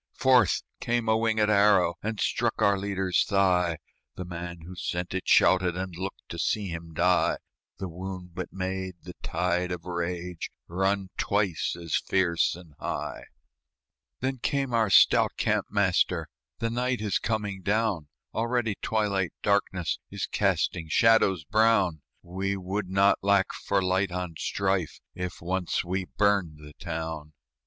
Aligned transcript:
Forth 0.15 0.63
came 0.79 1.07
a 1.07 1.11
wingèd 1.15 1.47
arrow, 1.49 1.93
And 2.01 2.19
struck 2.19 2.59
our 2.59 2.75
leader's 2.75 3.23
thigh; 3.23 3.77
The 4.15 4.25
man 4.25 4.61
who 4.61 4.73
sent 4.75 5.13
it 5.13 5.27
shouted, 5.27 5.77
And 5.77 5.95
looked 5.95 6.27
to 6.29 6.39
see 6.39 6.69
him 6.69 6.95
die; 6.95 7.37
The 7.77 7.87
wound 7.87 8.33
but 8.33 8.51
made 8.51 8.95
the 9.03 9.13
tide 9.21 9.71
of 9.71 9.85
rage 9.85 10.49
Run 10.67 11.11
twice 11.17 11.75
as 11.79 11.95
fierce 11.95 12.55
and 12.55 12.73
high. 12.79 13.25
Then 14.21 14.39
came 14.39 14.73
our 14.73 14.89
stout 14.89 15.33
camp 15.37 15.67
master, 15.69 16.29
"The 16.57 16.71
night 16.71 16.99
is 16.99 17.19
coming 17.19 17.61
down; 17.61 18.07
Already 18.33 18.77
twilight 18.81 19.33
darkness 19.43 19.99
Is 20.09 20.25
casting 20.25 20.87
shadows 20.89 21.43
brown; 21.43 22.01
We 22.23 22.57
would 22.57 22.89
not 22.89 23.19
lack 23.21 23.53
for 23.53 23.83
light 23.83 24.11
on 24.11 24.33
strife 24.39 24.99
If 25.13 25.43
once 25.43 25.83
we 25.83 26.05
burned 26.17 26.57
the 26.57 26.73
town." 26.79 27.33